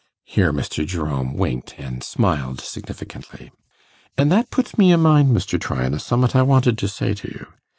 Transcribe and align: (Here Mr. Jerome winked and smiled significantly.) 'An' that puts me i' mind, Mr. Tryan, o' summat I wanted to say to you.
(Here 0.25 0.51
Mr. 0.51 0.83
Jerome 0.83 1.35
winked 1.35 1.75
and 1.77 2.03
smiled 2.03 2.59
significantly.) 2.59 3.51
'An' 4.17 4.29
that 4.29 4.49
puts 4.49 4.75
me 4.75 4.91
i' 4.91 4.95
mind, 4.95 5.29
Mr. 5.29 5.61
Tryan, 5.61 5.93
o' 5.93 5.99
summat 5.99 6.35
I 6.35 6.41
wanted 6.41 6.79
to 6.79 6.87
say 6.87 7.13
to 7.13 7.27
you. 7.27 7.45